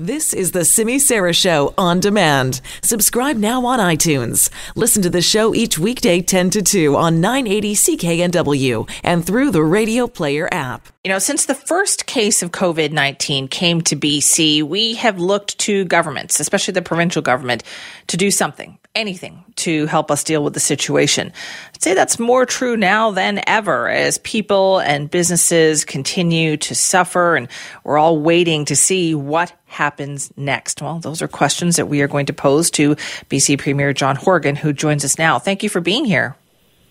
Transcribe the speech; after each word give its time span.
This 0.00 0.32
is 0.32 0.52
the 0.52 0.64
Simi 0.64 0.98
Sara 0.98 1.34
Show 1.34 1.74
on 1.76 2.00
demand. 2.00 2.62
Subscribe 2.82 3.36
now 3.36 3.66
on 3.66 3.78
iTunes. 3.78 4.48
Listen 4.74 5.02
to 5.02 5.10
the 5.10 5.20
show 5.20 5.54
each 5.54 5.78
weekday 5.78 6.22
10 6.22 6.48
to 6.48 6.62
2 6.62 6.96
on 6.96 7.20
980 7.20 7.74
CKNW 7.74 8.90
and 9.04 9.26
through 9.26 9.50
the 9.50 9.62
Radio 9.62 10.06
Player 10.06 10.48
app. 10.50 10.88
You 11.04 11.10
know, 11.10 11.18
since 11.18 11.44
the 11.44 11.54
first 11.54 12.06
case 12.06 12.42
of 12.42 12.50
COVID 12.50 12.92
19 12.92 13.48
came 13.48 13.82
to 13.82 13.94
BC, 13.94 14.62
we 14.62 14.94
have 14.94 15.18
looked 15.18 15.58
to 15.58 15.84
governments, 15.84 16.40
especially 16.40 16.72
the 16.72 16.80
provincial 16.80 17.20
government, 17.20 17.62
to 18.06 18.16
do 18.16 18.30
something, 18.30 18.78
anything 18.94 19.44
to 19.56 19.86
help 19.86 20.10
us 20.10 20.24
deal 20.24 20.42
with 20.42 20.54
the 20.54 20.60
situation. 20.60 21.32
I'd 21.74 21.82
say 21.82 21.94
that's 21.94 22.18
more 22.18 22.44
true 22.44 22.76
now 22.76 23.10
than 23.10 23.40
ever 23.46 23.88
as 23.88 24.18
people 24.18 24.78
and 24.80 25.10
businesses 25.10 25.84
continue 25.84 26.56
to 26.58 26.74
suffer, 26.74 27.36
and 27.36 27.48
we're 27.84 27.98
all 27.98 28.18
waiting 28.18 28.64
to 28.66 28.76
see 28.76 29.14
what 29.14 29.52
happens 29.66 30.32
next? 30.36 30.82
Well, 30.82 30.98
those 30.98 31.22
are 31.22 31.28
questions 31.28 31.76
that 31.76 31.86
we 31.86 32.02
are 32.02 32.08
going 32.08 32.26
to 32.26 32.32
pose 32.32 32.70
to 32.72 32.96
BC 33.30 33.58
Premier 33.58 33.92
John 33.92 34.16
Horgan, 34.16 34.56
who 34.56 34.72
joins 34.72 35.04
us 35.04 35.18
now. 35.18 35.38
Thank 35.38 35.62
you 35.62 35.68
for 35.68 35.80
being 35.80 36.04
here. 36.04 36.36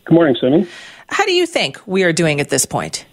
Good 0.06 0.14
morning, 0.14 0.36
Simi. 0.40 0.68
How 1.10 1.26
do 1.26 1.34
you 1.34 1.46
think 1.46 1.80
we 1.86 2.04
are 2.04 2.14
doing 2.14 2.40
at 2.40 2.50
this 2.50 2.66
point? 2.66 3.06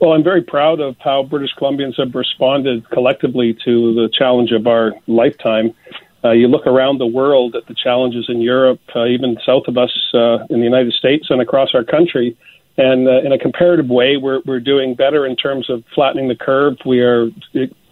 Well, 0.00 0.12
I'm 0.12 0.24
very 0.24 0.42
proud 0.42 0.80
of 0.80 0.96
how 1.00 1.22
British 1.22 1.50
Columbians 1.58 1.98
have 1.98 2.14
responded 2.14 2.88
collectively 2.90 3.56
to 3.64 3.94
the 3.94 4.10
challenge 4.12 4.52
of 4.52 4.66
our 4.66 4.92
lifetime. 5.06 5.74
Uh, 6.24 6.30
you 6.30 6.48
look 6.48 6.66
around 6.66 6.98
the 6.98 7.06
world 7.06 7.54
at 7.54 7.66
the 7.66 7.74
challenges 7.74 8.26
in 8.28 8.40
Europe, 8.40 8.80
uh, 8.96 9.04
even 9.04 9.36
south 9.44 9.64
of 9.68 9.76
us 9.76 9.92
uh, 10.14 10.38
in 10.48 10.58
the 10.58 10.64
United 10.64 10.92
States 10.94 11.26
and 11.28 11.42
across 11.42 11.74
our 11.74 11.84
country, 11.84 12.36
and 12.76 13.06
uh, 13.06 13.20
in 13.20 13.32
a 13.32 13.38
comparative 13.38 13.88
way, 13.88 14.16
we're, 14.16 14.40
we're 14.46 14.60
doing 14.60 14.94
better 14.94 15.26
in 15.26 15.36
terms 15.36 15.70
of 15.70 15.84
flattening 15.94 16.28
the 16.28 16.34
curve. 16.34 16.76
We 16.84 17.00
are 17.00 17.28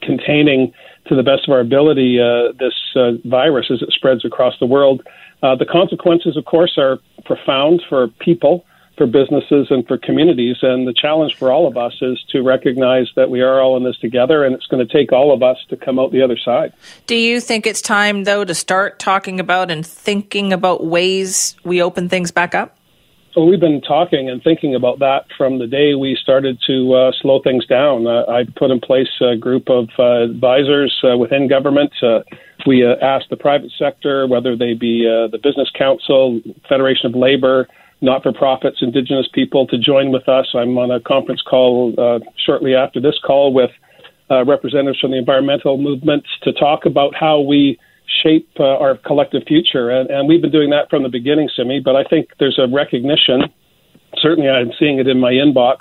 containing, 0.00 0.72
to 1.06 1.14
the 1.14 1.22
best 1.22 1.46
of 1.46 1.52
our 1.52 1.60
ability, 1.60 2.20
uh, 2.20 2.52
this 2.58 2.74
uh, 2.96 3.12
virus 3.24 3.70
as 3.70 3.82
it 3.82 3.90
spreads 3.92 4.24
across 4.24 4.54
the 4.58 4.66
world. 4.66 5.02
Uh, 5.42 5.54
the 5.54 5.66
consequences, 5.66 6.36
of 6.36 6.44
course, 6.44 6.76
are 6.78 6.98
profound 7.24 7.82
for 7.88 8.08
people, 8.08 8.64
for 9.02 9.06
businesses, 9.06 9.66
and 9.70 9.86
for 9.88 9.98
communities. 9.98 10.58
And 10.62 10.86
the 10.86 10.94
challenge 10.94 11.34
for 11.34 11.50
all 11.50 11.66
of 11.66 11.76
us 11.76 11.92
is 12.00 12.22
to 12.30 12.42
recognize 12.42 13.08
that 13.16 13.30
we 13.30 13.40
are 13.40 13.60
all 13.60 13.76
in 13.76 13.82
this 13.82 13.98
together, 13.98 14.44
and 14.44 14.54
it's 14.54 14.66
going 14.66 14.86
to 14.86 14.92
take 14.92 15.12
all 15.12 15.34
of 15.34 15.42
us 15.42 15.56
to 15.70 15.76
come 15.76 15.98
out 15.98 16.12
the 16.12 16.22
other 16.22 16.36
side. 16.36 16.72
Do 17.06 17.16
you 17.16 17.40
think 17.40 17.66
it's 17.66 17.80
time, 17.80 18.24
though, 18.24 18.44
to 18.44 18.54
start 18.54 19.00
talking 19.00 19.40
about 19.40 19.72
and 19.72 19.84
thinking 19.84 20.52
about 20.52 20.86
ways 20.86 21.56
we 21.64 21.82
open 21.82 22.08
things 22.08 22.30
back 22.30 22.54
up? 22.54 22.76
So 23.32 23.44
we've 23.44 23.58
been 23.58 23.80
talking 23.80 24.28
and 24.28 24.42
thinking 24.42 24.74
about 24.74 25.00
that 25.00 25.24
from 25.36 25.58
the 25.58 25.66
day 25.66 25.94
we 25.94 26.16
started 26.20 26.58
to 26.66 26.94
uh, 26.94 27.12
slow 27.22 27.40
things 27.42 27.66
down. 27.66 28.06
Uh, 28.06 28.24
I 28.28 28.44
put 28.56 28.70
in 28.70 28.78
place 28.78 29.08
a 29.20 29.36
group 29.36 29.68
of 29.68 29.88
uh, 29.98 30.24
advisors 30.24 30.94
uh, 31.02 31.16
within 31.16 31.48
government. 31.48 31.92
Uh, 32.02 32.20
we 32.66 32.86
uh, 32.86 32.94
asked 33.02 33.30
the 33.30 33.36
private 33.36 33.72
sector, 33.76 34.28
whether 34.28 34.54
they 34.54 34.74
be 34.74 35.04
the 35.04 35.38
Business 35.42 35.70
Council, 35.76 36.40
Federation 36.68 37.06
of 37.06 37.16
Labor, 37.16 37.66
not 38.02 38.22
for 38.22 38.32
profits, 38.32 38.78
Indigenous 38.82 39.28
people, 39.32 39.66
to 39.68 39.78
join 39.78 40.10
with 40.12 40.28
us. 40.28 40.48
I'm 40.54 40.76
on 40.76 40.90
a 40.90 41.00
conference 41.00 41.40
call 41.40 41.94
shortly 42.44 42.74
after 42.74 43.00
this 43.00 43.18
call 43.24 43.52
with 43.54 43.70
representatives 44.28 44.98
from 45.00 45.12
the 45.12 45.18
environmental 45.18 45.78
movement 45.78 46.24
to 46.42 46.52
talk 46.52 46.84
about 46.86 47.14
how 47.14 47.40
we 47.40 47.78
shape 48.22 48.48
uh, 48.58 48.64
our 48.64 48.96
collective 48.96 49.42
future. 49.46 49.90
And, 49.90 50.10
and 50.10 50.28
we've 50.28 50.42
been 50.42 50.50
doing 50.50 50.70
that 50.70 50.90
from 50.90 51.02
the 51.02 51.08
beginning, 51.08 51.48
Simi. 51.56 51.80
But 51.80 51.96
I 51.96 52.04
think 52.04 52.28
there's 52.38 52.58
a 52.58 52.66
recognition, 52.72 53.42
certainly 54.16 54.48
I'm 54.48 54.72
seeing 54.78 54.98
it 54.98 55.08
in 55.08 55.20
my 55.20 55.32
inbox, 55.32 55.78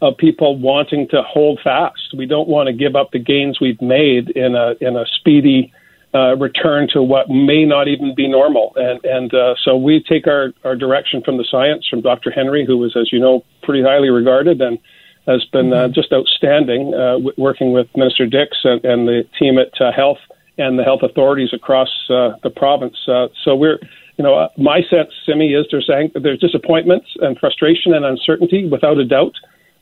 of 0.00 0.16
people 0.16 0.56
wanting 0.58 1.08
to 1.08 1.22
hold 1.22 1.60
fast. 1.62 2.14
We 2.16 2.26
don't 2.26 2.48
want 2.48 2.68
to 2.68 2.72
give 2.72 2.94
up 2.94 3.10
the 3.12 3.18
gains 3.18 3.60
we've 3.60 3.80
made 3.82 4.30
in 4.30 4.54
a 4.54 4.74
in 4.80 4.96
a 4.96 5.04
speedy 5.18 5.72
uh, 6.14 6.36
return 6.36 6.88
to 6.92 7.02
what 7.02 7.28
may 7.28 7.64
not 7.64 7.88
even 7.88 8.14
be 8.14 8.28
normal. 8.28 8.72
And 8.76 9.04
and 9.04 9.34
uh, 9.34 9.54
so 9.62 9.76
we 9.76 10.02
take 10.08 10.26
our 10.26 10.52
our 10.64 10.76
direction 10.76 11.22
from 11.22 11.36
the 11.36 11.44
science 11.50 11.86
from 11.88 12.00
Dr. 12.00 12.30
Henry, 12.30 12.64
who 12.66 12.78
was, 12.78 12.96
as 12.96 13.12
you 13.12 13.20
know, 13.20 13.44
pretty 13.62 13.82
highly 13.82 14.08
regarded 14.08 14.60
and 14.60 14.78
has 15.26 15.44
been 15.52 15.72
uh, 15.72 15.84
mm-hmm. 15.84 15.92
just 15.92 16.12
outstanding 16.12 16.94
uh, 16.94 17.12
w- 17.12 17.34
working 17.36 17.72
with 17.72 17.86
Minister 17.94 18.26
Dix 18.26 18.56
and, 18.64 18.82
and 18.84 19.06
the 19.06 19.28
team 19.38 19.58
at 19.58 19.78
uh, 19.80 19.92
Health 19.92 20.18
and 20.56 20.78
the 20.78 20.82
health 20.82 21.02
authorities 21.02 21.50
across 21.52 21.88
uh, 22.10 22.30
the 22.42 22.50
province. 22.50 22.96
Uh, 23.06 23.28
so 23.44 23.54
we're, 23.54 23.78
you 24.16 24.24
know, 24.24 24.34
uh, 24.34 24.48
my 24.56 24.80
sense, 24.90 25.10
Simi, 25.24 25.54
is 25.54 25.66
there's 25.70 25.88
ang- 25.88 26.10
there's 26.14 26.40
disappointment 26.40 27.04
and 27.20 27.38
frustration 27.38 27.94
and 27.94 28.04
uncertainty, 28.04 28.66
without 28.66 28.98
a 28.98 29.04
doubt, 29.04 29.34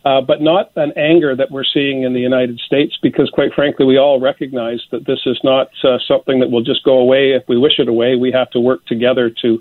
uh, 0.07 0.21
but 0.21 0.41
not 0.41 0.71
an 0.77 0.93
anger 0.97 1.35
that 1.35 1.51
we're 1.51 1.65
seeing 1.65 2.05
in 2.05 2.15
the 2.15 2.21
United 2.21 2.61
States, 2.61 2.97
because 3.03 3.29
quite 3.31 3.53
frankly, 3.53 3.85
we 3.85 3.99
all 3.99 4.21
recognize 4.21 4.81
that 4.93 5.05
this 5.05 5.19
is 5.27 5.41
not 5.43 5.67
uh, 5.83 5.99
something 6.07 6.39
that 6.39 6.49
will 6.49 6.63
just 6.63 6.85
go 6.85 6.99
away 6.99 7.33
if 7.33 7.43
we 7.49 7.59
wish 7.59 7.81
it 7.81 7.89
away. 7.89 8.15
We 8.15 8.31
have 8.31 8.49
to 8.51 8.61
work 8.61 8.87
together 8.87 9.31
to 9.43 9.61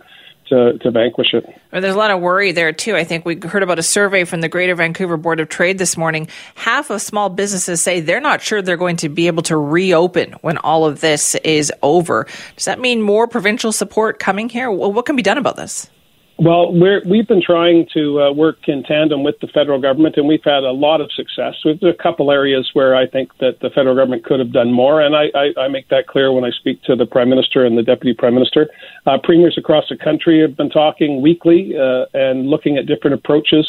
to, 0.50 0.78
to 0.78 0.92
vanquish 0.92 1.34
it. 1.34 1.44
Well, 1.72 1.82
there's 1.82 1.96
a 1.96 1.98
lot 1.98 2.12
of 2.12 2.22
worry 2.22 2.52
there 2.52 2.72
too. 2.72 2.96
I 2.96 3.04
think 3.04 3.26
we 3.26 3.40
heard 3.40 3.64
about 3.64 3.80
a 3.80 3.84
survey 3.84 4.26
from 4.26 4.42
the 4.42 4.48
Greater 4.48 4.76
Vancouver 4.76 5.18
Board 5.18 5.40
of 5.40 5.50
Trade 5.50 5.80
this 5.80 5.98
morning. 5.98 6.28
Half 6.54 6.92
of 6.92 7.02
small 7.02 7.30
businesses 7.30 7.82
say 7.82 8.00
they're 8.00 8.22
not 8.22 8.44
sure 8.44 8.62
they're 8.62 8.78
going 8.78 8.98
to 8.98 9.10
be 9.10 9.26
able 9.26 9.42
to 9.42 9.58
reopen 9.58 10.34
when 10.42 10.60
all 10.60 10.86
of 10.86 11.02
this 11.02 11.34
is 11.44 11.74
over. 11.82 12.28
Does 12.58 12.66
that 12.66 12.80
mean 12.80 13.02
more 13.02 13.28
provincial 13.28 13.72
support 13.72 14.20
coming 14.20 14.48
here? 14.48 14.70
Well, 14.70 14.94
what 14.94 15.08
can 15.08 15.16
be 15.16 15.24
done 15.24 15.40
about 15.40 15.56
this? 15.56 15.90
Well, 16.38 16.74
we 16.74 17.18
have 17.18 17.28
been 17.30 17.42
trying 17.42 17.88
to 17.94 18.22
uh, 18.22 18.34
work 18.34 18.68
in 18.68 18.84
tandem 18.84 19.24
with 19.24 19.40
the 19.40 19.48
federal 19.48 19.80
government, 19.80 20.18
and 20.18 20.28
we've 20.28 20.44
had 20.44 20.64
a 20.64 20.72
lot 20.72 21.00
of 21.00 21.10
success. 21.14 21.54
There's 21.64 21.82
a 21.82 21.94
couple 21.94 22.30
areas 22.30 22.70
where 22.74 22.94
I 22.94 23.08
think 23.08 23.32
that 23.38 23.62
the 23.62 23.70
federal 23.70 23.96
government 23.96 24.26
could 24.26 24.40
have 24.40 24.52
done 24.52 24.74
more, 24.74 25.00
and 25.02 25.16
I, 25.16 25.28
I, 25.34 25.62
I 25.62 25.68
make 25.70 25.88
that 25.90 26.08
clear 26.08 26.34
when 26.34 26.44
I 26.44 26.52
speak 26.52 26.84
to 26.84 26.96
the 26.98 27.06
prime 27.06 27.30
minister 27.30 27.66
and 27.66 27.78
the 27.78 27.84
deputy 27.84 28.14
prime 28.14 28.34
minister. 28.34 28.68
Uh, 29.06 29.18
premiers 29.24 29.58
across 29.58 29.86
the 29.90 29.96
country 29.96 30.42
have 30.42 30.58
been 30.58 30.70
talking 30.70 31.22
weekly 31.22 31.74
uh, 31.80 32.06
and 32.14 32.48
looking 32.48 32.76
at 32.76 32.86
different 32.86 33.14
approaches. 33.14 33.66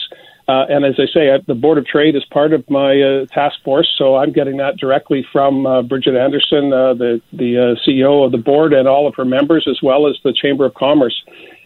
Uh, 0.49 0.65
and 0.69 0.85
as 0.85 0.95
I 0.99 1.07
say, 1.13 1.31
I, 1.31 1.39
the 1.47 1.55
Board 1.55 1.79
of 1.79 1.87
Trade 1.87 2.17
is 2.17 2.25
part 2.33 2.53
of 2.53 2.69
my 2.69 3.01
uh, 3.01 3.27
task 3.27 3.63
force, 3.65 3.93
so 3.97 4.17
I'm 4.17 4.33
getting 4.33 4.57
that 4.57 4.77
directly 4.77 5.25
from 5.33 5.67
uh, 5.67 5.83
Bridgitte 5.83 6.21
Anderson, 6.21 6.71
the 6.71 7.21
the 7.33 7.77
CEO 7.87 8.25
of 8.25 8.33
the 8.33 8.39
board, 8.39 8.73
and 8.73 8.89
all 8.89 9.07
of 9.07 9.15
her 9.17 9.25
members, 9.25 9.67
as 9.71 9.79
well 9.83 10.09
as 10.09 10.17
the 10.25 10.33
Chamber 10.33 10.65
of 10.65 10.75
Commerce 10.75 11.21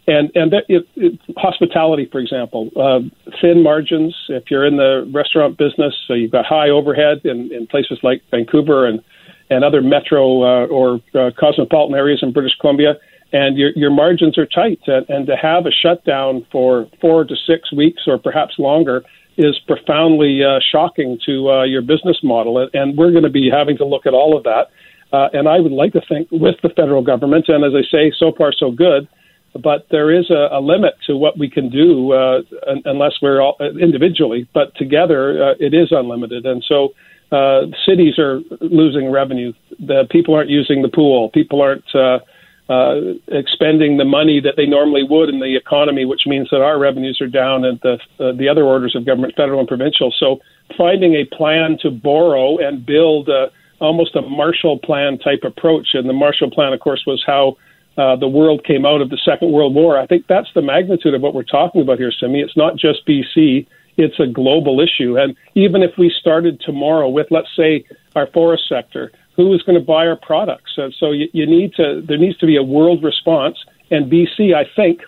and 0.07 0.31
and 0.35 0.53
that, 0.53 0.65
it, 0.69 0.87
it, 0.97 1.21
hospitality, 1.37 2.09
for 2.11 2.21
example, 2.21 2.71
uh, 2.77 3.01
thin 3.41 3.63
margins. 3.63 4.15
If 4.29 4.45
you're 4.51 4.67
in 4.67 4.77
the 4.77 5.11
restaurant 5.13 5.59
business, 5.59 5.95
so 6.07 6.15
you've 6.15 6.33
got 6.33 6.47
high 6.47 6.71
overhead 6.71 7.21
in, 7.25 7.53
in 7.53 7.67
places 7.67 7.99
like 8.03 8.23
Vancouver 8.31 8.87
and 8.87 9.03
and 9.51 9.65
other 9.65 9.83
metro 9.83 10.43
uh, 10.43 10.67
or 10.67 11.01
uh, 11.15 11.31
cosmopolitan 11.39 11.97
areas 11.97 12.21
in 12.23 12.33
British 12.33 12.53
Columbia, 12.61 12.95
and 13.33 13.59
your 13.59 13.71
your 13.77 13.91
margins 13.91 14.39
are 14.39 14.47
tight. 14.47 14.81
And, 14.87 15.09
and 15.09 15.27
to 15.27 15.37
have 15.37 15.67
a 15.67 15.71
shutdown 15.71 16.47
for 16.51 16.89
four 17.01 17.25
to 17.25 17.35
six 17.47 17.73
weeks 17.73 18.03
or 18.07 18.19
perhaps 18.19 18.59
longer 18.59 19.03
is 19.37 19.59
profoundly 19.67 20.43
uh, 20.45 20.59
shocking 20.73 21.19
to 21.25 21.51
uh, 21.51 21.65
your 21.65 21.83
business 21.83 22.19
model. 22.23 22.69
And 22.75 22.97
we're 22.97 23.13
going 23.13 23.25
to 23.25 23.31
be 23.31 23.49
having 23.51 23.77
to 23.79 23.87
look 23.87 24.05
at 24.05 24.13
all 24.13 24.37
of 24.37 24.45
that. 24.45 24.67
Uh, 25.13 25.29
and 25.33 25.49
I 25.49 25.61
would 25.61 25.73
like 25.73 25.93
to 25.95 26.03
think 26.09 26.29
with 26.31 26.57
the 26.63 26.69
federal 26.69 27.03
government, 27.03 27.47
and 27.49 27.65
as 27.65 27.73
I 27.75 27.83
say, 27.91 28.13
so 28.17 28.33
far 28.37 28.53
so 28.53 28.71
good 28.71 29.09
but 29.55 29.87
there 29.91 30.11
is 30.11 30.31
a, 30.31 30.49
a 30.53 30.61
limit 30.61 30.95
to 31.07 31.17
what 31.17 31.39
we 31.39 31.51
can 31.51 31.71
do 31.71 32.13
uh, 32.13 32.43
unless 32.85 33.13
we're 33.21 33.41
all 33.41 33.57
uh, 33.61 33.71
individually. 33.81 34.49
But 34.55 34.75
together, 34.77 35.51
uh, 35.51 35.55
it 35.59 35.75
is 35.75 35.89
unlimited, 35.91 36.47
and 36.47 36.65
so 36.67 36.91
uh, 37.33 37.67
cities 37.87 38.19
are 38.19 38.41
losing 38.61 39.11
revenue. 39.11 39.53
The 39.79 40.07
people 40.11 40.35
aren't 40.35 40.51
using 40.51 40.83
the 40.83 40.89
pool. 40.89 41.31
People 41.31 41.61
aren't 41.61 41.85
uh, 41.95 42.19
uh, 42.73 43.15
expending 43.29 43.97
the 43.97 44.05
money 44.05 44.41
that 44.41 44.55
they 44.57 44.67
normally 44.67 45.03
would 45.09 45.29
in 45.29 45.41
the 45.41 45.57
economy, 45.57 46.05
which 46.05 46.23
means 46.27 46.49
that 46.51 46.61
our 46.61 46.79
revenues 46.79 47.19
are 47.21 47.29
down, 47.29 47.65
and 47.65 47.81
the 47.83 47.99
the 48.19 48.49
other 48.49 48.65
orders 48.65 48.95
of 48.95 49.05
government, 49.05 49.35
federal 49.37 49.59
and 49.59 49.69
provincial. 49.69 50.15
So, 50.19 50.39
finding 50.77 51.15
a 51.15 51.25
plan 51.25 51.79
to 51.83 51.91
borrow 51.91 52.59
and 52.59 52.87
build 52.87 53.29
almost 53.81 54.15
a 54.15 54.23
Marshall 54.23 54.79
Plan 54.79 55.19
type 55.19 55.41
approach, 55.45 55.89
and 55.95 56.09
the 56.09 56.13
Marshall 56.13 56.51
Plan, 56.51 56.73
of 56.73 56.81
course, 56.81 57.03
was 57.07 57.23
how 57.27 57.57
uh, 58.01 58.17
the 58.17 58.29
world 58.29 58.65
came 58.65 58.87
out 58.87 59.03
of 59.03 59.11
the 59.11 59.19
Second 59.23 59.53
World 59.53 59.75
War. 59.75 59.99
I 59.99 60.07
think 60.07 60.27
that's 60.27 60.49
the 60.55 60.63
magnitude 60.63 61.13
of 61.13 61.21
what 61.21 61.35
we're 61.35 61.43
talking 61.43 61.83
about 61.83 61.99
here, 61.99 62.11
Simi. 62.11 62.41
It's 62.41 62.57
not 62.57 62.77
just 62.77 63.07
BC, 63.07 63.67
it's 63.99 64.19
a 64.19 64.27
global 64.27 64.81
issue. 64.81 65.19
And 65.19 65.37
even 65.55 65.83
if 65.83 65.91
we 65.99 66.11
started 66.19 66.63
tomorrow 66.65 67.11
with, 67.11 67.27
let's 67.31 67.55
say, 67.55 67.85
our 68.17 68.27
forest 68.29 68.63
sector, 68.71 69.13
who 69.37 69.53
is 69.53 69.63
going 69.65 69.79
to 69.79 69.85
buy 69.85 70.07
our 70.07 70.17
products? 70.17 70.73
Uh, 70.79 70.89
so 70.99 71.13
you, 71.13 71.29
you 71.35 71.47
need 71.47 71.75
to, 71.75 72.01
there 72.01 72.17
needs 72.17 72.39
to 72.39 72.47
be 72.47 72.57
a 72.57 72.63
world 72.63 73.05
response. 73.05 73.59
And 73.91 74.11
BC, 74.11 74.55
I 74.55 74.65
think, 74.75 75.03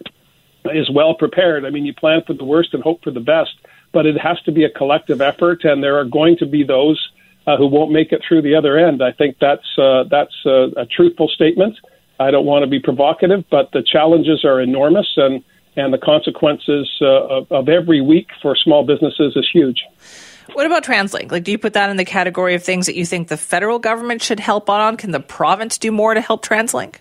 is 0.66 0.90
well 0.90 1.14
prepared. 1.14 1.64
I 1.64 1.70
mean, 1.70 1.86
you 1.86 1.94
plan 1.94 2.20
for 2.26 2.34
the 2.34 2.44
worst 2.44 2.74
and 2.74 2.82
hope 2.82 3.02
for 3.02 3.10
the 3.10 3.20
best, 3.20 3.52
but 3.92 4.04
it 4.04 4.20
has 4.20 4.38
to 4.42 4.52
be 4.52 4.64
a 4.64 4.70
collective 4.70 5.22
effort, 5.22 5.64
and 5.64 5.82
there 5.82 5.98
are 5.98 6.04
going 6.04 6.36
to 6.38 6.46
be 6.46 6.62
those 6.62 7.00
uh, 7.46 7.56
who 7.56 7.68
won't 7.68 7.90
make 7.90 8.12
it 8.12 8.20
through 8.28 8.42
the 8.42 8.54
other 8.54 8.76
end. 8.76 9.02
I 9.02 9.12
think 9.12 9.38
that's 9.40 9.66
uh, 9.78 10.04
that's 10.10 10.34
uh, 10.44 10.68
a 10.76 10.84
truthful 10.84 11.28
statement. 11.28 11.76
I 12.20 12.30
don't 12.30 12.46
want 12.46 12.62
to 12.62 12.66
be 12.68 12.80
provocative, 12.80 13.44
but 13.50 13.70
the 13.72 13.82
challenges 13.82 14.44
are 14.44 14.60
enormous, 14.60 15.08
and 15.16 15.42
and 15.74 15.92
the 15.92 15.98
consequences 15.98 16.90
uh, 17.00 17.06
of, 17.06 17.50
of 17.50 17.68
every 17.68 18.00
week 18.00 18.28
for 18.42 18.54
small 18.54 18.84
businesses 18.84 19.34
is 19.36 19.48
huge. 19.52 19.82
What 20.52 20.66
about 20.66 20.84
TransLink? 20.84 21.32
Like, 21.32 21.44
do 21.44 21.50
you 21.50 21.58
put 21.58 21.72
that 21.72 21.88
in 21.88 21.96
the 21.96 22.04
category 22.04 22.54
of 22.54 22.62
things 22.62 22.86
that 22.86 22.94
you 22.94 23.06
think 23.06 23.28
the 23.28 23.38
federal 23.38 23.78
government 23.78 24.22
should 24.22 24.40
help 24.40 24.68
on? 24.68 24.98
Can 24.98 25.12
the 25.12 25.20
province 25.20 25.78
do 25.78 25.90
more 25.90 26.12
to 26.12 26.20
help 26.20 26.44
TransLink? 26.44 26.96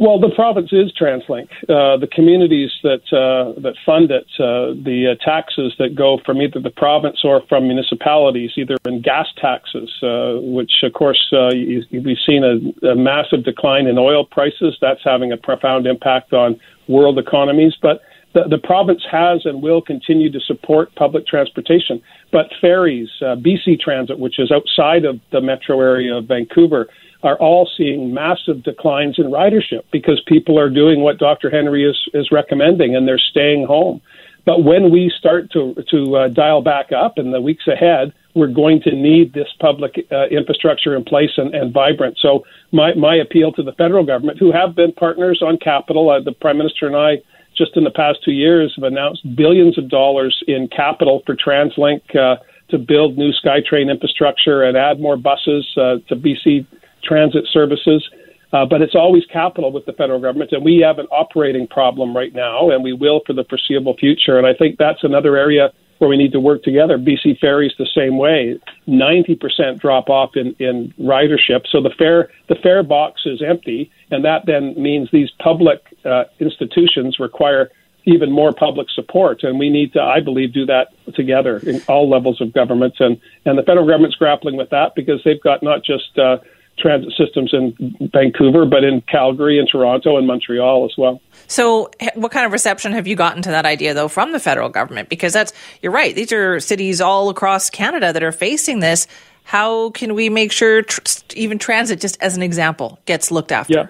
Well, 0.00 0.18
the 0.18 0.30
province 0.34 0.72
is 0.72 0.90
TransLink. 0.98 1.48
Uh, 1.68 1.98
the 1.98 2.08
communities 2.10 2.70
that 2.82 3.04
uh, 3.12 3.60
that 3.60 3.74
fund 3.84 4.10
it, 4.10 4.24
uh, 4.40 4.72
the 4.82 5.12
uh, 5.12 5.24
taxes 5.24 5.74
that 5.78 5.94
go 5.94 6.18
from 6.24 6.40
either 6.40 6.60
the 6.60 6.70
province 6.70 7.20
or 7.24 7.42
from 7.46 7.64
municipalities, 7.64 8.52
either 8.56 8.76
in 8.86 9.02
gas 9.02 9.26
taxes, 9.38 9.90
uh, 10.02 10.40
which 10.40 10.72
of 10.82 10.94
course 10.94 11.20
uh, 11.34 11.52
you, 11.52 11.84
we've 11.90 12.16
seen 12.26 12.42
a, 12.42 12.88
a 12.88 12.96
massive 12.96 13.44
decline 13.44 13.86
in 13.86 13.98
oil 13.98 14.24
prices. 14.24 14.78
That's 14.80 15.00
having 15.04 15.30
a 15.30 15.36
profound 15.36 15.86
impact 15.86 16.32
on 16.32 16.58
world 16.88 17.18
economies, 17.18 17.74
but 17.82 18.00
the, 18.32 18.44
the 18.48 18.58
province 18.58 19.02
has 19.10 19.42
and 19.44 19.62
will 19.62 19.82
continue 19.82 20.32
to 20.32 20.40
support 20.40 20.94
public 20.94 21.26
transportation. 21.26 22.00
But 22.32 22.46
ferries, 22.62 23.10
BC 23.20 23.78
Transit, 23.78 24.18
which 24.18 24.38
is 24.38 24.50
outside 24.50 25.04
of 25.04 25.20
the 25.32 25.42
metro 25.42 25.78
area 25.80 26.16
of 26.16 26.28
Vancouver, 26.28 26.88
are 27.22 27.36
all 27.36 27.68
seeing 27.76 28.12
massive 28.12 28.62
declines 28.62 29.18
in 29.18 29.26
ridership 29.26 29.84
because 29.92 30.20
people 30.26 30.58
are 30.58 30.70
doing 30.70 31.02
what 31.02 31.18
Dr. 31.18 31.50
Henry 31.50 31.88
is, 31.88 31.96
is 32.14 32.30
recommending 32.32 32.96
and 32.96 33.06
they're 33.06 33.18
staying 33.18 33.66
home. 33.66 34.00
But 34.44 34.64
when 34.64 34.90
we 34.90 35.12
start 35.16 35.52
to, 35.52 35.74
to 35.90 36.16
uh, 36.16 36.28
dial 36.28 36.62
back 36.62 36.90
up 36.90 37.14
in 37.16 37.30
the 37.30 37.40
weeks 37.40 37.68
ahead, 37.68 38.12
we're 38.34 38.48
going 38.48 38.80
to 38.82 38.90
need 38.90 39.34
this 39.34 39.48
public 39.60 39.94
uh, 40.10 40.26
infrastructure 40.28 40.96
in 40.96 41.04
place 41.04 41.30
and, 41.36 41.54
and 41.54 41.72
vibrant. 41.72 42.18
So 42.20 42.44
my, 42.72 42.94
my 42.94 43.14
appeal 43.14 43.52
to 43.52 43.62
the 43.62 43.72
federal 43.72 44.04
government, 44.04 44.38
who 44.38 44.50
have 44.50 44.74
been 44.74 44.92
partners 44.92 45.42
on 45.46 45.58
capital, 45.58 46.10
uh, 46.10 46.20
the 46.20 46.32
Prime 46.32 46.58
Minister 46.58 46.86
and 46.86 46.96
I 46.96 47.18
just 47.56 47.76
in 47.76 47.84
the 47.84 47.90
past 47.90 48.18
two 48.24 48.32
years 48.32 48.72
have 48.76 48.84
announced 48.84 49.22
billions 49.36 49.78
of 49.78 49.88
dollars 49.88 50.42
in 50.48 50.68
capital 50.68 51.22
for 51.26 51.36
TransLink 51.36 52.16
uh, 52.16 52.36
to 52.70 52.78
build 52.78 53.18
new 53.18 53.30
SkyTrain 53.32 53.90
infrastructure 53.90 54.62
and 54.62 54.76
add 54.76 54.98
more 54.98 55.16
buses 55.16 55.70
uh, 55.76 55.96
to 56.08 56.16
BC 56.16 56.66
transit 57.04 57.44
services. 57.52 58.08
Uh, 58.52 58.66
but 58.66 58.82
it's 58.82 58.94
always 58.94 59.24
capital 59.32 59.72
with 59.72 59.86
the 59.86 59.94
federal 59.94 60.20
government, 60.20 60.52
and 60.52 60.62
we 60.62 60.76
have 60.76 60.98
an 60.98 61.06
operating 61.06 61.66
problem 61.66 62.14
right 62.14 62.34
now, 62.34 62.68
and 62.68 62.84
we 62.84 62.92
will 62.92 63.22
for 63.26 63.32
the 63.32 63.44
foreseeable 63.44 63.96
future. 63.96 64.36
And 64.36 64.46
I 64.46 64.52
think 64.52 64.76
that's 64.76 65.02
another 65.02 65.38
area 65.38 65.72
where 66.02 66.08
we 66.08 66.16
need 66.16 66.32
to 66.32 66.40
work 66.40 66.64
together. 66.64 66.98
BC 66.98 67.38
Ferries 67.38 67.72
the 67.78 67.86
same 67.94 68.18
way, 68.18 68.58
90% 68.88 69.80
drop 69.80 70.10
off 70.10 70.32
in, 70.34 70.52
in 70.58 70.92
ridership. 71.00 71.64
So 71.70 71.80
the 71.80 71.94
fare 71.96 72.28
the 72.48 72.56
fare 72.56 72.82
box 72.82 73.22
is 73.24 73.40
empty, 73.40 73.90
and 74.10 74.24
that 74.24 74.44
then 74.44 74.74
means 74.76 75.08
these 75.12 75.30
public 75.38 75.78
uh, 76.04 76.24
institutions 76.40 77.20
require 77.20 77.70
even 78.04 78.32
more 78.32 78.52
public 78.52 78.88
support, 78.90 79.44
and 79.44 79.60
we 79.60 79.70
need 79.70 79.92
to, 79.92 80.02
I 80.02 80.18
believe, 80.18 80.52
do 80.52 80.66
that 80.66 80.88
together 81.14 81.58
in 81.58 81.80
all 81.86 82.10
levels 82.10 82.40
of 82.40 82.52
government. 82.52 82.94
And 82.98 83.20
and 83.44 83.56
the 83.56 83.62
federal 83.62 83.86
government's 83.86 84.16
grappling 84.16 84.56
with 84.56 84.70
that 84.70 84.96
because 84.96 85.20
they've 85.24 85.40
got 85.40 85.62
not 85.62 85.84
just 85.84 86.18
uh, 86.18 86.38
transit 86.82 87.12
systems 87.16 87.54
in 87.54 88.10
Vancouver, 88.12 88.66
but 88.66 88.84
in 88.84 89.00
Calgary 89.02 89.58
and 89.58 89.68
Toronto 89.70 90.16
and 90.16 90.26
Montreal 90.26 90.84
as 90.84 90.92
well. 90.98 91.20
So, 91.46 91.90
what 92.14 92.32
kind 92.32 92.44
of 92.44 92.52
reception 92.52 92.92
have 92.92 93.06
you 93.06 93.16
gotten 93.16 93.42
to 93.42 93.50
that 93.50 93.64
idea, 93.64 93.94
though, 93.94 94.08
from 94.08 94.32
the 94.32 94.40
federal 94.40 94.68
government? 94.68 95.08
Because 95.08 95.32
that's, 95.32 95.52
you're 95.80 95.92
right, 95.92 96.14
these 96.14 96.32
are 96.32 96.60
cities 96.60 97.00
all 97.00 97.28
across 97.28 97.70
Canada 97.70 98.12
that 98.12 98.22
are 98.22 98.32
facing 98.32 98.80
this. 98.80 99.06
How 99.44 99.90
can 99.90 100.14
we 100.14 100.28
make 100.28 100.52
sure 100.52 100.82
tr- 100.82 101.00
even 101.34 101.58
transit, 101.58 102.00
just 102.00 102.20
as 102.20 102.36
an 102.36 102.42
example, 102.42 102.98
gets 103.06 103.30
looked 103.30 103.52
after? 103.52 103.72
Yeah. 103.74 103.86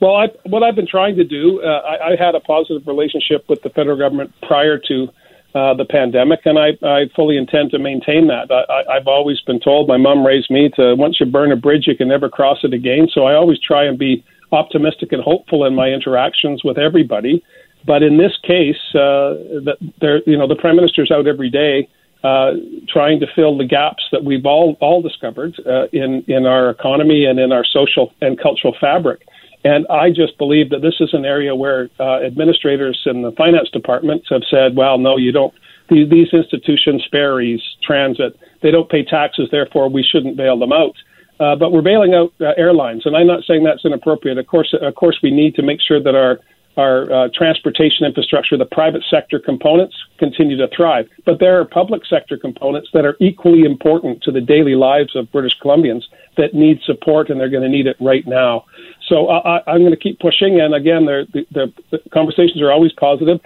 Well, 0.00 0.16
I, 0.16 0.26
what 0.46 0.64
I've 0.64 0.74
been 0.74 0.88
trying 0.88 1.16
to 1.16 1.24
do, 1.24 1.62
uh, 1.62 1.66
I, 1.66 2.12
I 2.12 2.16
had 2.18 2.34
a 2.34 2.40
positive 2.40 2.86
relationship 2.88 3.48
with 3.48 3.62
the 3.62 3.70
federal 3.70 3.96
government 3.96 4.32
prior 4.42 4.78
to 4.88 5.08
uh, 5.54 5.74
the 5.74 5.84
pandemic, 5.84 6.40
and 6.44 6.58
I, 6.58 6.70
I 6.82 7.04
fully 7.14 7.36
intend 7.36 7.70
to 7.72 7.78
maintain 7.78 8.28
that. 8.28 8.50
I, 8.50 8.96
I've 8.96 9.06
always 9.06 9.40
been 9.42 9.60
told, 9.60 9.88
my 9.88 9.98
mom 9.98 10.26
raised 10.26 10.50
me 10.50 10.70
to 10.76 10.94
once 10.94 11.18
you 11.20 11.26
burn 11.26 11.52
a 11.52 11.56
bridge, 11.56 11.84
you 11.86 11.96
can 11.96 12.08
never 12.08 12.28
cross 12.28 12.58
it 12.62 12.72
again. 12.72 13.08
So 13.12 13.24
I 13.24 13.34
always 13.34 13.58
try 13.60 13.84
and 13.84 13.98
be 13.98 14.24
optimistic 14.50 15.12
and 15.12 15.22
hopeful 15.22 15.64
in 15.64 15.74
my 15.74 15.88
interactions 15.88 16.62
with 16.64 16.78
everybody. 16.78 17.42
But 17.84 18.02
in 18.02 18.16
this 18.16 18.32
case, 18.42 18.80
uh, 18.94 19.64
that 19.66 19.76
there, 20.00 20.20
you 20.26 20.38
know, 20.38 20.46
the 20.46 20.56
prime 20.56 20.76
minister's 20.76 21.10
out 21.10 21.26
every 21.26 21.50
day 21.50 21.88
uh, 22.22 22.52
trying 22.88 23.18
to 23.20 23.26
fill 23.34 23.58
the 23.58 23.64
gaps 23.64 24.04
that 24.12 24.22
we've 24.24 24.46
all 24.46 24.76
all 24.80 25.02
discovered 25.02 25.54
uh, 25.66 25.86
in 25.92 26.24
in 26.28 26.46
our 26.46 26.70
economy 26.70 27.24
and 27.24 27.40
in 27.40 27.50
our 27.50 27.64
social 27.64 28.12
and 28.20 28.40
cultural 28.40 28.76
fabric. 28.80 29.26
And 29.64 29.86
I 29.88 30.10
just 30.10 30.38
believe 30.38 30.70
that 30.70 30.82
this 30.82 30.96
is 31.00 31.14
an 31.14 31.24
area 31.24 31.54
where 31.54 31.88
uh, 32.00 32.20
administrators 32.20 33.00
in 33.06 33.22
the 33.22 33.32
finance 33.32 33.70
departments 33.70 34.26
have 34.30 34.42
said, 34.50 34.76
well, 34.76 34.98
no, 34.98 35.16
you 35.16 35.32
don't. 35.32 35.54
These, 35.88 36.10
these 36.10 36.28
institutions, 36.32 37.06
ferries, 37.10 37.60
transit, 37.82 38.38
they 38.62 38.70
don't 38.70 38.88
pay 38.88 39.04
taxes, 39.04 39.48
therefore 39.50 39.88
we 39.88 40.02
shouldn't 40.02 40.36
bail 40.36 40.58
them 40.58 40.72
out. 40.72 40.96
Uh, 41.38 41.56
but 41.56 41.72
we're 41.72 41.82
bailing 41.82 42.14
out 42.14 42.32
uh, 42.40 42.52
airlines, 42.56 43.02
and 43.04 43.16
I'm 43.16 43.26
not 43.26 43.42
saying 43.44 43.64
that's 43.64 43.84
inappropriate. 43.84 44.38
Of 44.38 44.46
course, 44.46 44.74
of 44.80 44.94
course, 44.94 45.18
we 45.22 45.30
need 45.30 45.54
to 45.56 45.62
make 45.62 45.80
sure 45.80 46.00
that 46.00 46.14
our 46.14 46.38
our 46.76 47.12
uh, 47.12 47.28
transportation 47.34 48.06
infrastructure, 48.06 48.56
the 48.56 48.64
private 48.64 49.02
sector 49.10 49.38
components, 49.38 49.94
continue 50.18 50.56
to 50.56 50.68
thrive. 50.74 51.06
But 51.26 51.38
there 51.38 51.60
are 51.60 51.64
public 51.66 52.02
sector 52.06 52.38
components 52.38 52.88
that 52.94 53.04
are 53.04 53.16
equally 53.20 53.64
important 53.64 54.22
to 54.22 54.32
the 54.32 54.40
daily 54.40 54.74
lives 54.74 55.14
of 55.14 55.30
British 55.32 55.58
Columbians 55.62 56.04
that 56.36 56.54
need 56.54 56.80
support, 56.86 57.30
and 57.30 57.38
they're 57.40 57.50
going 57.50 57.62
to 57.62 57.68
need 57.68 57.86
it 57.86 57.96
right 58.00 58.26
now. 58.26 58.64
So 59.08 59.28
I, 59.28 59.62
I'm 59.66 59.80
going 59.80 59.90
to 59.92 59.96
keep 59.96 60.18
pushing. 60.20 60.60
And 60.60 60.74
again, 60.74 61.04
the, 61.04 61.44
the, 61.50 61.72
the 61.90 61.98
conversations 62.12 62.60
are 62.62 62.72
always 62.72 62.92
positive. 62.92 63.40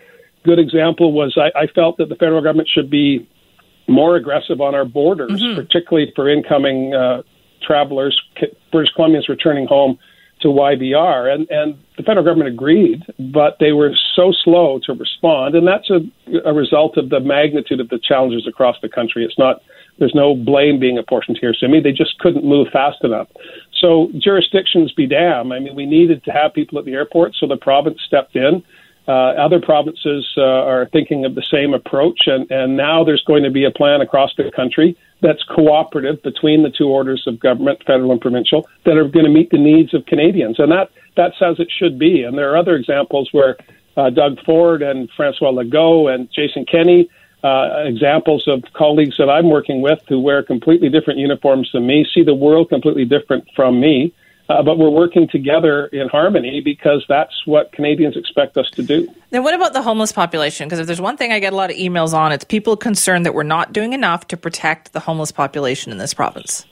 Good 0.44 0.58
example 0.58 1.12
was 1.12 1.36
I, 1.36 1.58
I 1.58 1.66
felt 1.66 1.96
that 1.98 2.08
the 2.08 2.14
federal 2.14 2.42
government 2.42 2.68
should 2.72 2.90
be 2.90 3.28
more 3.88 4.16
aggressive 4.16 4.60
on 4.60 4.74
our 4.74 4.84
borders, 4.84 5.42
mm-hmm. 5.42 5.56
particularly 5.56 6.12
for 6.14 6.28
incoming 6.28 6.94
uh, 6.94 7.22
travelers, 7.66 8.20
British 8.72 8.92
Columbians 8.96 9.28
returning 9.28 9.66
home 9.66 9.98
to 10.42 10.48
YVR, 10.48 11.32
and 11.32 11.48
and 11.50 11.78
the 11.96 12.02
federal 12.02 12.24
government 12.24 12.48
agreed, 12.48 13.02
but 13.18 13.56
they 13.58 13.72
were 13.72 13.92
so 14.14 14.32
slow 14.44 14.78
to 14.84 14.92
respond, 14.92 15.54
and 15.54 15.66
that's 15.66 15.88
a, 15.88 16.00
a 16.48 16.52
result 16.52 16.98
of 16.98 17.08
the 17.08 17.20
magnitude 17.20 17.80
of 17.80 17.88
the 17.88 17.98
challenges 17.98 18.46
across 18.46 18.76
the 18.82 18.88
country. 18.88 19.24
It's 19.24 19.38
not 19.38 19.62
there's 19.98 20.14
no 20.14 20.34
blame 20.34 20.78
being 20.78 20.98
apportioned 20.98 21.38
here, 21.40 21.54
Simi. 21.54 21.80
They 21.80 21.92
just 21.92 22.18
couldn't 22.18 22.44
move 22.44 22.68
fast 22.72 23.02
enough. 23.02 23.28
So 23.80 24.10
jurisdictions 24.18 24.92
be 24.92 25.06
damned. 25.06 25.52
I 25.52 25.58
mean, 25.58 25.74
we 25.74 25.86
needed 25.86 26.24
to 26.24 26.32
have 26.32 26.54
people 26.54 26.78
at 26.78 26.84
the 26.84 26.94
airport, 26.94 27.34
so 27.34 27.46
the 27.46 27.56
province 27.56 27.98
stepped 28.06 28.36
in. 28.36 28.62
Uh, 29.08 29.34
other 29.38 29.60
provinces 29.60 30.26
uh, 30.36 30.42
are 30.42 30.86
thinking 30.86 31.24
of 31.24 31.36
the 31.36 31.42
same 31.42 31.74
approach, 31.74 32.22
and, 32.26 32.50
and 32.50 32.76
now 32.76 33.04
there's 33.04 33.22
going 33.22 33.44
to 33.44 33.50
be 33.50 33.64
a 33.64 33.70
plan 33.70 34.00
across 34.00 34.34
the 34.36 34.50
country 34.50 34.98
that's 35.22 35.42
cooperative 35.44 36.20
between 36.22 36.64
the 36.64 36.70
two 36.70 36.88
orders 36.88 37.22
of 37.26 37.38
government, 37.38 37.80
federal 37.86 38.10
and 38.10 38.20
provincial, 38.20 38.68
that 38.84 38.96
are 38.96 39.06
going 39.06 39.24
to 39.24 39.30
meet 39.30 39.50
the 39.50 39.58
needs 39.58 39.94
of 39.94 40.04
Canadians, 40.06 40.58
and 40.58 40.72
that 40.72 40.90
that's 41.16 41.40
as 41.40 41.60
it 41.60 41.68
should 41.70 42.00
be. 42.00 42.24
And 42.24 42.36
there 42.36 42.50
are 42.52 42.56
other 42.56 42.74
examples 42.74 43.28
where 43.30 43.56
uh, 43.96 44.10
Doug 44.10 44.42
Ford 44.44 44.82
and 44.82 45.08
Francois 45.16 45.52
Legault 45.52 46.12
and 46.12 46.28
Jason 46.32 46.66
Kenney, 46.66 47.08
uh, 47.46 47.84
examples 47.84 48.42
of 48.48 48.64
colleagues 48.72 49.16
that 49.18 49.30
I'm 49.30 49.48
working 49.48 49.82
with 49.82 50.00
who 50.08 50.18
wear 50.20 50.42
completely 50.42 50.88
different 50.88 51.18
uniforms 51.18 51.70
than 51.72 51.86
me, 51.86 52.06
see 52.14 52.24
the 52.24 52.34
world 52.34 52.68
completely 52.68 53.04
different 53.04 53.44
from 53.54 53.80
me 53.80 54.12
uh, 54.48 54.62
but 54.62 54.78
we're 54.78 54.90
working 54.90 55.28
together 55.28 55.86
in 55.86 56.08
harmony 56.08 56.60
because 56.60 57.04
that's 57.08 57.46
what 57.46 57.72
Canadians 57.72 58.16
expect 58.16 58.56
us 58.56 58.70
to 58.70 58.82
do. 58.82 59.08
Then, 59.30 59.42
what 59.42 59.54
about 59.54 59.72
the 59.72 59.82
homeless 59.82 60.12
population? 60.12 60.68
Because 60.68 60.78
if 60.78 60.86
there's 60.86 61.00
one 61.00 61.16
thing 61.16 61.32
I 61.32 61.40
get 61.40 61.52
a 61.52 61.56
lot 61.56 61.70
of 61.70 61.76
emails 61.76 62.14
on, 62.14 62.32
it's 62.32 62.44
people 62.44 62.76
concerned 62.76 63.26
that 63.26 63.34
we're 63.34 63.42
not 63.42 63.72
doing 63.72 63.92
enough 63.92 64.28
to 64.28 64.36
protect 64.36 64.92
the 64.92 65.00
homeless 65.00 65.32
population 65.32 65.90
in 65.90 65.98
this 65.98 66.14
province. 66.14 66.64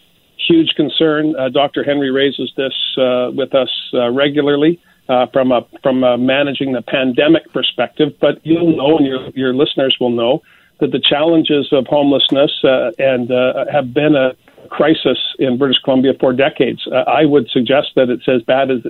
Huge 0.47 0.71
concern. 0.77 1.35
Uh, 1.37 1.49
Dr. 1.49 1.83
Henry 1.83 2.11
raises 2.11 2.53
this 2.57 2.75
uh, 2.99 3.31
with 3.35 3.55
us 3.55 3.71
uh, 3.95 4.11
regularly. 4.11 4.81
Uh, 5.07 5.27
from 5.35 5.53
a 5.53 5.61
from 5.83 6.03
a 6.03 6.17
managing 6.17 6.73
the 6.73 6.81
pandemic 6.81 7.53
perspective, 7.53 8.15
but 8.23 8.41
you'll 8.43 8.75
know, 8.75 8.97
and 8.97 9.07
your 9.07 9.29
your 9.35 9.53
listeners 9.53 9.95
will 10.01 10.09
know, 10.09 10.41
that 10.81 10.91
the 10.91 11.01
challenges 11.01 11.69
of 11.73 11.87
homelessness 11.87 12.53
uh, 12.65 12.91
and 12.99 13.31
uh, 13.31 13.65
have 13.71 13.95
been 13.95 14.15
a 14.17 14.35
crisis 14.69 15.19
in 15.39 15.59
British 15.59 15.79
Columbia 15.85 16.13
for 16.19 16.33
decades. 16.33 16.87
Uh, 16.91 17.05
I 17.09 17.25
would 17.25 17.49
suggest 17.51 17.89
that 17.97 18.09
it's 18.11 18.29
as 18.29 18.43
bad 18.43 18.71
as 18.71 18.81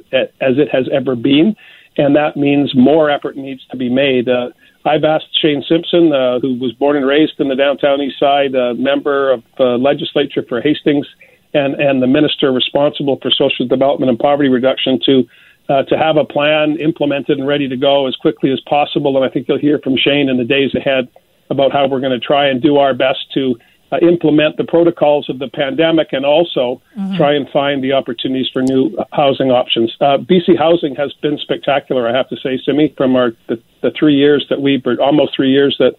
as 0.41 0.59
it 0.59 0.69
has 0.71 0.89
ever 0.93 1.15
been, 1.17 1.57
and 1.97 2.17
that 2.17 2.37
means 2.37 2.75
more 2.75 3.11
effort 3.11 3.37
needs 3.37 3.65
to 3.71 3.77
be 3.77 3.89
made. 3.89 4.29
Uh, 4.29 4.51
I've 4.87 5.05
asked 5.05 5.29
Shane 5.41 5.65
Simpson, 5.67 6.13
uh, 6.13 6.41
who 6.41 6.59
was 6.59 6.73
born 6.73 6.97
and 6.97 7.07
raised 7.07 7.39
in 7.39 7.49
the 7.49 7.55
downtown 7.55 8.01
east 8.03 8.19
side, 8.19 8.55
a 8.55 8.75
member 8.75 9.33
of 9.33 9.43
uh, 9.59 9.77
legislature 9.77 10.45
for 10.49 10.61
Hastings, 10.61 11.07
and 11.53 11.75
and 11.75 12.03
the 12.03 12.07
minister 12.07 12.53
responsible 12.53 13.19
for 13.21 13.31
social 13.31 13.67
development 13.67 14.11
and 14.11 14.19
poverty 14.19 14.49
reduction 14.49 15.01
to. 15.07 15.25
Uh, 15.67 15.83
to 15.83 15.97
have 15.97 16.19
a 16.19 16.27
plan 16.27 16.77
implemented 16.79 17.39
and 17.39 17.49
ready 17.49 17.67
to 17.67 17.77
go 17.79 18.07
as 18.07 18.15
quickly 18.17 18.53
as 18.53 18.61
possible. 18.69 19.17
And 19.17 19.25
I 19.25 19.31
think 19.31 19.49
you'll 19.49 19.59
hear 19.59 19.79
from 19.79 19.97
Shane 19.97 20.29
in 20.29 20.37
the 20.37 20.45
days 20.45 20.75
ahead 20.75 21.09
about 21.51 21.73
how 21.73 21.87
we're 21.87 22.01
going 22.01 22.19
to 22.19 22.25
try 22.25 22.49
and 22.49 22.63
do 22.63 22.77
our 22.77 22.95
best 22.95 23.19
to 23.35 23.57
uh, 23.93 23.99
implement 23.99 24.57
the 24.57 24.65
protocols 24.65 25.29
of 25.29 25.39
the 25.39 25.49
pandemic 25.49 26.09
and 26.13 26.25
also 26.25 26.81
mm-hmm. 26.99 27.17
try 27.17 27.35
and 27.35 27.49
find 27.51 27.85
the 27.85 27.93
opportunities 27.93 28.49
for 28.53 28.63
new 28.63 28.97
housing 29.13 29.51
options. 29.51 29.95
Uh, 30.01 30.19
BC 30.19 30.59
Housing 30.59 30.95
has 30.97 31.13
been 31.23 31.39
spectacular, 31.39 32.09
I 32.09 32.17
have 32.17 32.29
to 32.31 32.37
say, 32.37 32.59
Simi, 32.65 32.95
from 32.97 33.15
our 33.15 33.33
the, 33.49 33.63
the 33.83 33.93
three 33.99 34.15
years 34.15 34.47
that 34.51 34.61
we've, 34.61 34.83
almost 35.01 35.37
three 35.37 35.51
years 35.51 35.77
that 35.79 35.95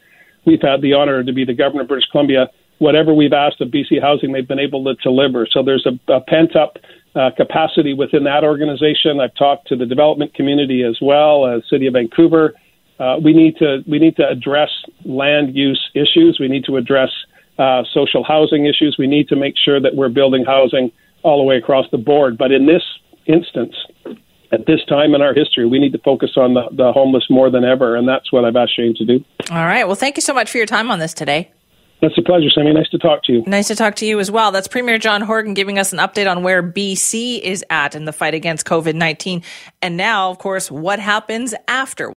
we've 0.45 0.61
had 0.61 0.81
the 0.81 0.93
honor 0.93 1.23
to 1.23 1.33
be 1.33 1.45
the 1.45 1.53
governor 1.53 1.83
of 1.83 1.87
British 1.87 2.09
Columbia. 2.09 2.49
whatever 2.79 3.13
we've 3.13 3.33
asked 3.33 3.61
of 3.61 3.69
BC 3.69 4.01
Housing, 4.01 4.31
they've 4.31 4.47
been 4.47 4.59
able 4.59 4.83
to 4.85 4.95
deliver. 4.95 5.47
So 5.49 5.63
there's 5.63 5.85
a, 5.85 6.11
a 6.11 6.21
pent 6.21 6.55
up 6.55 6.77
uh, 7.15 7.31
capacity 7.37 7.93
within 7.93 8.25
that 8.25 8.43
organization. 8.43 9.19
I've 9.21 9.35
talked 9.35 9.67
to 9.69 9.75
the 9.75 9.85
development 9.85 10.33
community 10.33 10.83
as 10.83 10.97
well 11.01 11.45
as 11.47 11.63
City 11.69 11.87
of 11.87 11.93
Vancouver. 11.93 12.53
Uh, 12.99 13.17
we 13.23 13.33
need 13.33 13.57
to 13.57 13.83
we 13.87 13.99
need 13.99 14.15
to 14.15 14.27
address 14.27 14.69
land 15.03 15.55
use 15.55 15.89
issues. 15.93 16.37
We 16.39 16.47
need 16.47 16.65
to 16.65 16.77
address 16.77 17.09
uh, 17.57 17.83
social 17.93 18.23
housing 18.23 18.65
issues. 18.65 18.95
We 18.97 19.07
need 19.07 19.27
to 19.29 19.35
make 19.35 19.55
sure 19.57 19.79
that 19.79 19.95
we're 19.95 20.09
building 20.09 20.45
housing 20.45 20.91
all 21.23 21.37
the 21.37 21.43
way 21.43 21.57
across 21.57 21.85
the 21.91 21.97
board. 21.97 22.37
But 22.37 22.51
in 22.51 22.65
this 22.65 22.83
instance, 23.25 23.75
at 24.51 24.65
this 24.65 24.83
time 24.87 25.13
in 25.13 25.21
our 25.21 25.33
history, 25.33 25.65
we 25.65 25.79
need 25.79 25.91
to 25.91 25.99
focus 25.99 26.31
on 26.37 26.53
the, 26.53 26.69
the 26.71 26.91
homeless 26.93 27.25
more 27.29 27.49
than 27.49 27.63
ever, 27.63 27.95
and 27.95 28.07
that's 28.07 28.31
what 28.31 28.45
I've 28.45 28.55
asked 28.55 28.75
Shane 28.75 28.95
to 28.95 29.05
do. 29.05 29.25
All 29.51 29.65
right. 29.65 29.85
Well, 29.85 29.95
thank 29.95 30.17
you 30.17 30.21
so 30.21 30.33
much 30.33 30.49
for 30.51 30.57
your 30.57 30.67
time 30.67 30.91
on 30.91 30.99
this 30.99 31.13
today. 31.13 31.51
That's 32.01 32.17
a 32.17 32.21
pleasure, 32.21 32.49
Sammy. 32.49 32.73
Nice 32.73 32.89
to 32.89 32.97
talk 32.97 33.23
to 33.23 33.31
you. 33.31 33.43
Nice 33.47 33.67
to 33.69 33.75
talk 33.75 33.95
to 33.95 34.05
you 34.05 34.19
as 34.19 34.29
well. 34.29 34.51
That's 34.51 34.67
Premier 34.67 34.97
John 34.97 35.21
Horgan 35.21 35.53
giving 35.53 35.79
us 35.79 35.93
an 35.93 35.99
update 35.99 36.29
on 36.29 36.43
where 36.43 36.61
BC 36.61 37.39
is 37.39 37.63
at 37.69 37.95
in 37.95 38.05
the 38.05 38.11
fight 38.11 38.33
against 38.33 38.65
COVID 38.65 38.95
19. 38.95 39.41
And 39.81 39.95
now, 39.95 40.29
of 40.29 40.37
course, 40.37 40.69
what 40.69 40.99
happens 40.99 41.55
after? 41.67 42.11